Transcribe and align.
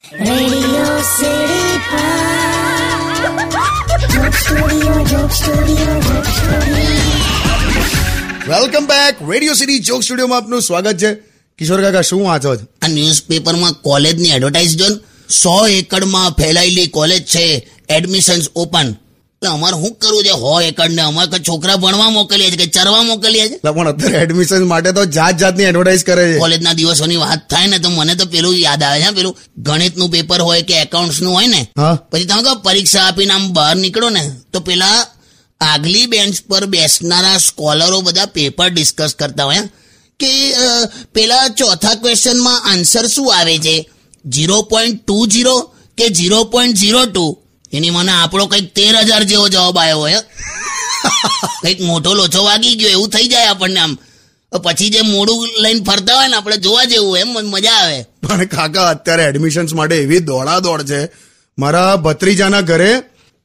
Welcome 0.00 0.96
back 8.86 9.30
radio 9.30 9.54
city 9.54 9.78
joke 9.78 10.02
સ્ટુડિયોમાં 10.02 10.38
આપનું 10.38 10.62
સ્વાગત 10.62 10.98
છે. 10.98 11.14
કિશોર 11.58 11.82
કાકા 11.82 12.00
શું 12.00 12.24
વાંચો 12.24 12.56
છો? 12.56 12.66
આ 12.82 12.88
ન્યૂઝપેપરમાં 12.88 13.72
કોલેજની 13.72 14.28
એડવર્ટાઇઝ 14.28 14.76
જોન 14.76 14.92
ને. 14.92 14.98
સો 15.30 15.66
એકડમાં 15.66 16.30
ફેલાયેલી 16.30 16.86
કોલેજ 16.86 17.26
છે. 17.26 17.70
એડમિશન્સ 17.88 18.48
ઓપન 18.56 18.94
અમારે 19.48 19.72
શું 19.74 19.94
કરવું 19.98 20.22
છે? 20.22 20.30
હો 20.32 20.60
એકડ 20.60 20.92
ને 20.92 21.02
અમારે 21.02 21.38
છોકરા 21.38 21.76
ભણવા 21.76 22.10
મોકલીએ 22.10 22.50
છે 22.50 22.56
કે 22.56 22.66
ચરવા 22.66 23.02
મોકલીએ 23.02 23.48
છે? 23.48 23.58
પણ 23.62 23.88
અત્યારે 23.88 24.18
એડમિશન 24.18 24.64
માટે 24.64 24.92
તો 24.92 25.04
જાત 25.06 25.38
જાતની 25.38 25.64
એડવર્ટાઇઝ 25.64 26.04
કરે 26.04 26.32
છે. 26.32 26.38
કોલેજના 26.38 26.72
દિવસોની 26.74 27.16
વાત 27.16 27.48
થાય 27.48 27.66
ને 27.66 27.78
તો 27.78 27.90
મને 27.90 28.14
તો 28.14 28.26
પેલું 28.26 28.54
યાદ 28.58 28.82
આવે 28.82 29.00
છે 29.02 29.10
પેલું 29.10 29.34
ગણિતનું 29.58 30.10
પેપર 30.10 30.40
હોય 30.40 30.62
કે 30.62 30.74
એકાઉન્ટ્સનું 30.82 31.32
હોય 31.34 31.46
ને 31.46 31.62
પછી 32.10 32.26
તમે 32.26 32.42
કહો 32.42 32.54
પરીક્ષા 32.54 33.06
આપીને 33.06 33.32
આમ 33.32 33.52
બહાર 33.52 33.76
નીકળો 33.76 34.10
ને 34.10 34.22
તો 34.52 34.60
પેલા 34.60 35.06
આગલી 35.60 36.06
બેન્ચ 36.06 36.42
પર 36.48 36.66
બેસનારા 36.66 37.38
સ્કોલરો 37.38 38.00
બધા 38.00 38.26
પેપર 38.26 38.68
ડિસ્કસ 38.68 39.14
કરતા 39.14 39.44
હોય 39.44 39.62
કે 40.20 40.30
પેલા 41.12 41.48
ચોથા 41.48 41.94
ક્વેશ્ચનમાં 41.94 42.72
આન્સર 42.72 43.06
શું 43.06 43.34
આવે 43.34 43.58
છે? 43.58 43.76
ઝીરો 44.28 44.62
પોઈન્ટ 44.62 45.06
ટુ 45.06 45.26
ઝીરો 45.26 45.56
કે 45.98 46.08
ઝીરો 46.08 46.44
પોઈન્ટ 46.44 46.76
ઝીરો 46.76 47.04
ટુ 47.06 47.38
એની 47.72 47.90
મને 47.90 48.12
આપણો 48.12 48.46
કંઈક 48.46 48.74
તેર 48.74 48.96
હજાર 48.96 49.22
જેવો 49.22 49.48
જવાબ 49.48 49.78
આવ્યો 49.78 50.06
હે? 50.06 50.14
કંઈક 51.62 51.80
મોટો 51.80 52.14
લોચો 52.14 52.44
વાગી 52.44 52.74
ગયો 52.74 52.88
એવું 52.88 53.08
થઈ 53.08 53.28
જાય 53.28 53.46
આપણને 53.46 53.80
આમ. 53.80 53.98
પછી 54.64 54.90
જે 54.90 55.00
મોડું 55.00 55.48
લઈને 55.62 55.84
ફરતા 55.84 56.14
હોય 56.14 56.28
ને 56.28 56.36
આપણે 56.36 56.56
જોવા 56.56 56.84
જેવું 56.84 57.18
એમ 57.18 57.28
મજા 57.28 57.70
આવે. 57.70 58.02
પણ 58.02 58.44
કાકા 58.44 58.88
અત્યારે 58.88 59.22
એડમિશન્સ 59.22 59.72
માટે 59.72 59.96
એવી 59.96 60.18
દોડાદોડ 60.18 60.82
છે. 60.82 61.08
મારા 61.58 61.96
ભત્રીજાના 61.96 62.60
ઘરે 62.60 63.02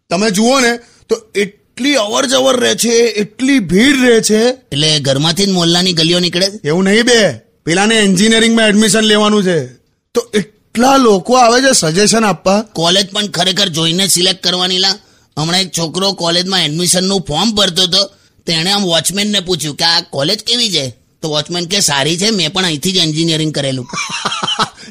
તમે 0.09 0.31
જુઓ 0.31 0.59
ને 0.59 0.79
તો 1.09 1.15
એટલી 1.35 1.95
અવર 1.95 2.25
જવર 2.25 2.59
રહે 2.59 2.75
છે 2.75 2.89
એટલી 2.89 3.59
ભીડ 3.59 4.05
રહે 4.05 4.21
છે. 4.21 4.47
એટલે 4.47 4.99
ઘરમાંથી 4.99 5.45
જ 5.45 5.49
મોલ્લાની 5.49 5.93
ગલીઓ 5.93 6.19
નીકળે 6.19 6.47
એવું 6.63 6.83
નહીં 6.83 7.03
બે 7.03 7.33
પેલાને 7.65 7.95
એન્જિનિયરિંગમાં 7.95 8.67
એડમિશન 8.67 8.99
લેવાનું 8.99 9.43
છે. 9.43 9.67
તો 10.13 10.31
એટલા 10.75 10.97
લોકો 10.97 11.33
આવે 11.37 11.59
છે 11.61 11.71
સજેશન 11.71 12.25
આપવા? 12.25 12.61
કોલેજ 12.77 13.07
પણ 13.11 13.27
ખરેખર 13.27 13.67
જોઈને 13.67 14.05
સિલેક્ટ 14.07 14.41
કરવાની 14.43 14.79
લા. 14.79 14.95
હમણાં 15.37 15.61
એક 15.61 15.69
છોકરો 15.77 16.07
કોલેજમાં 16.13 16.63
એડમિશનનું 16.63 17.21
ફોર્મ 17.27 17.49
ભરતો 17.51 17.83
હતો 17.83 18.01
તેણે 18.47 18.71
આમ 18.71 18.83
વોચમેનને 18.83 19.39
પૂછ્યું 19.39 19.75
કે 19.75 19.85
આ 19.85 20.01
કોલેજ 20.15 20.39
કેવી 20.43 20.71
છે? 20.71 20.85
તો 21.21 21.25
વોચમેન 21.29 21.65
કે 21.65 21.79
સારી 21.79 22.17
છે 22.17 22.27
મેં 22.29 22.53
પણ 22.53 22.63
અહીંથી 22.63 22.91
જ 22.91 22.97
એન્જિનિયરિંગ 22.97 23.53
કરેલું. 23.55 23.87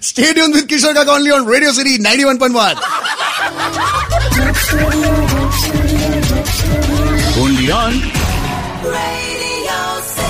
Stadium 0.02 0.50
with 0.52 0.68
Kishore 0.72 0.92
Kaka 0.94 1.12
only 1.12 1.36
on 1.36 1.44
radio 1.52 1.72
city 1.72 1.98
ninety 1.98 2.24
one 2.24 2.38
point 2.38 2.56
one 2.58 2.76
only 7.42 7.72
on 7.82 7.94
Studio, 8.84 10.23